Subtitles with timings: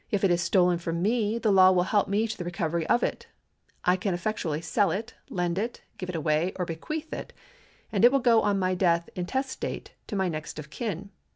[0.09, 3.03] If it is stolen from me, the law will help me to the recovery of
[3.03, 3.27] it.
[3.85, 7.33] I can effectually sell it, lend it, give it away, or bequeath it,
[7.91, 11.11] and it will go on my death intestate to my next of kin.